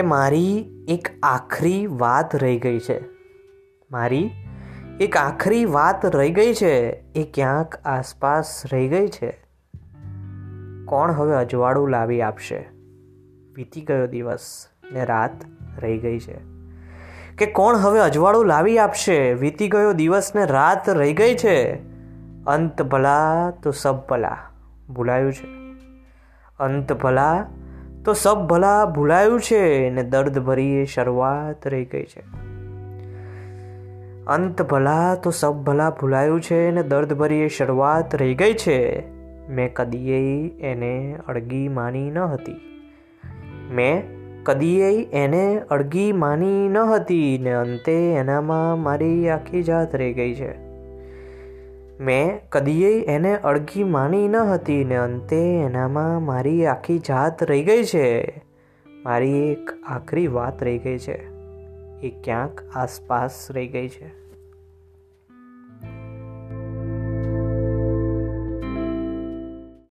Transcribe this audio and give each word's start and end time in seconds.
કે 0.00 0.06
મારી 0.06 0.70
એક 0.88 1.08
આખરી 1.22 1.86
વાત 1.86 2.36
રહી 2.36 2.58
ગઈ 2.58 2.78
છે. 2.78 3.00
મારી 3.90 4.30
એક 5.00 5.16
આખરી 5.16 5.64
વાત 5.64 6.06
રહી 6.06 6.30
ગઈ 6.30 6.54
છે 6.54 6.90
એ 6.90 7.30
ક્યાંક 7.34 7.74
આસપાસ 7.84 8.62
રહી 8.72 8.88
ગઈ 8.88 9.08
છે. 9.08 9.44
કોણ 10.84 11.12
હવે 11.12 11.34
અજવાળું 11.34 11.88
લાવી 11.88 12.22
આપશે? 12.22 12.68
વીતી 13.56 13.80
ગયો 13.80 14.06
દિવસ 14.06 14.66
ને 14.92 15.04
રાત 15.04 15.44
રહી 15.78 15.98
ગઈ 15.98 16.18
છે. 16.18 16.38
કે 17.38 17.46
કોણ 17.46 17.76
હવે 17.76 18.00
અજવાળું 18.00 18.46
લાવી 18.46 18.78
આપશે? 18.78 19.34
વીતી 19.34 19.68
ગયો 19.68 19.92
દિવસ 19.92 20.32
ને 20.34 20.46
રાત 20.46 20.88
રહી 20.88 21.12
ગઈ 21.12 21.34
છે. 21.34 21.72
અંત 22.44 22.82
ભલા 22.82 23.50
તો 23.62 23.70
સબ 23.70 23.96
ભલા, 24.08 24.38
ભૂલાયું 24.88 25.32
છે. 25.32 25.46
અંત 26.58 26.92
ભલા 26.92 27.46
તો 28.04 28.12
સબ 28.12 28.46
ભલા 28.46 28.84
ભૂલાયું 28.84 29.40
છે 29.40 29.90
ને 29.90 30.02
દર્દ 30.02 30.38
ભરી 30.38 30.86
શરૂઆત 30.86 31.68
રહી 31.68 31.84
ગઈ 31.84 32.04
છે. 32.04 32.20
અંત 34.26 34.62
ભલા 34.62 35.14
તો 35.14 35.30
સબ 35.30 35.54
ભલા 35.54 35.90
ભૂલાયું 35.90 36.40
છે 36.40 36.70
ને 36.70 36.82
દર્દ 36.82 37.12
ભરી 37.12 37.48
શરૂઆત 37.48 38.16
રહી 38.16 38.34
ગઈ 38.34 38.52
છે. 38.52 39.08
મેં 39.48 39.74
કદીએ 39.74 40.50
એને 40.60 41.16
અડગી 41.28 41.68
માની 41.68 42.10
ન 42.10 42.18
હતી. 42.18 42.60
મેં 43.70 44.02
કદીએ 44.42 45.10
એને 45.12 45.60
અડગી 45.70 46.12
માની 46.12 46.68
ન 46.68 46.78
હતી 46.78 47.38
ને 47.42 47.52
અંતે 47.52 48.12
એનામાં 48.12 48.82
મારી 48.82 49.28
આખી 49.28 49.62
જાત 49.62 49.96
રહી 49.96 50.12
ગઈ 50.12 50.34
છે. 50.34 50.69
મેં 52.00 52.48
કદીએ 52.48 53.04
એને 53.04 53.36
અળગી 53.36 53.84
માની 53.84 54.28
ન 54.28 54.36
હતી 54.36 54.84
ને 54.84 54.96
અંતે 54.96 55.36
એનામાં 55.36 56.24
મારી 56.24 56.66
આખી 56.66 56.98
જાત 56.98 57.42
રહી 57.42 57.64
ગઈ 57.64 57.84
છે. 57.84 58.42
મારી 59.04 59.52
એક 59.52 59.70
આખરી 59.86 60.26
વાત 60.26 60.62
રહી 60.62 60.78
ગઈ 60.78 60.98
છે. 60.98 61.24
એ 62.02 62.12
ક્યાંક 62.24 62.60
આસપાસ 62.74 63.50
રહી 63.50 63.68
ગઈ 63.68 63.88
છે. 63.88 64.29